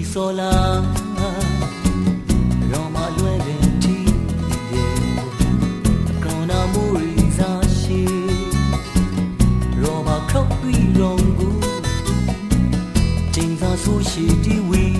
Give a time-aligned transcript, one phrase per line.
[0.00, 0.82] brili sola
[2.72, 4.04] Roma lueden ti
[6.22, 8.06] Kona muri za shi
[9.82, 11.52] Roma kropi rongu
[13.32, 14.92] Ting za su shi ti wi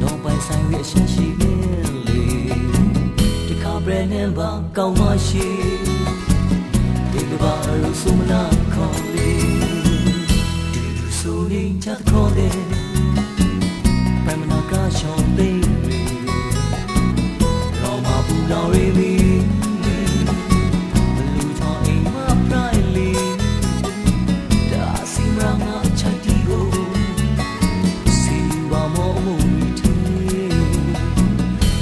[0.00, 1.54] No bai sai wi shan shi ne
[2.06, 2.54] le
[3.48, 5.72] Ti ka bre ne ba kau ma shi
[14.98, 15.50] ရှောင်းသိ
[15.88, 16.00] ရီ
[17.80, 19.12] ရောမပူလောင်ရီမီ
[21.14, 22.16] ဘလူချောင်းအိမ်မ
[22.50, 23.10] ပရိုင်လီ
[24.72, 26.66] ဒါစီမရာငါချတ်တီကို
[28.20, 28.36] စီ
[28.70, 29.34] ဘာမောမူ
[29.78, 29.92] တီ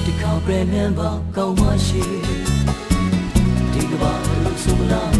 [0.04, 2.04] ဒီကောက်ပြန်နေပါကောင်းမရှိ
[3.72, 4.12] ဒီကဘာ
[4.42, 5.19] လို့ဆိုမလားခေါင်းလ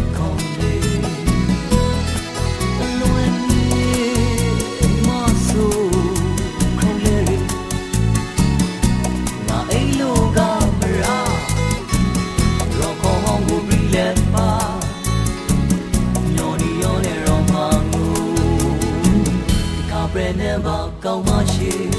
[21.03, 21.90] never ကောင်း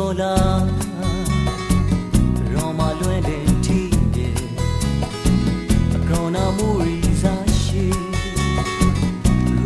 [0.00, 0.34] ဆိုလာ
[2.52, 4.42] ရောမလွဲတဲ့တီးတယ်
[5.94, 7.86] အကောနာမူရီစားရှိ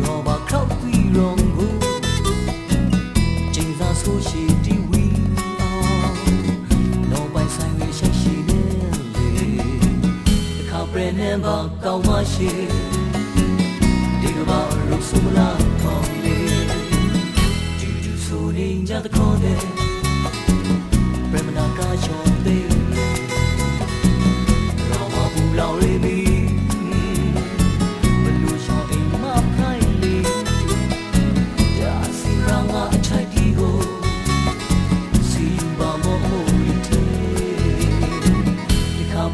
[0.01, 1.67] ရောမခောက်ပြီးရောငူ
[3.53, 5.03] ချိန်သာဆိုရှိတီဝီ
[5.59, 5.73] အော
[6.05, 6.15] င်
[7.11, 8.59] လောပိုင်ဆိုင်ရရှိရှိနေ
[9.15, 9.29] လေ
[10.57, 12.94] တခါပြနေပါကောင်းမရှိ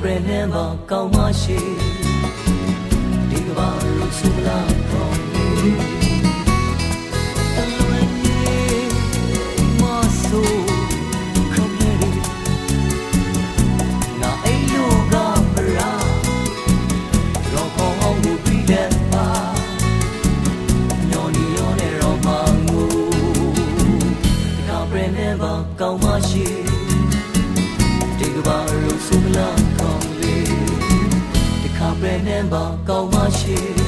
[0.02, 1.60] ဒီခါပရနေပါကောင်းမရှိ
[3.30, 3.68] ဒီကဘာ
[3.98, 4.60] လို့ဆူလာ
[4.92, 6.02] ကောင်းလေ
[25.82, 26.11] ကောင်းမရှိဒီ
[32.28, 33.81] ဒီခါပဲ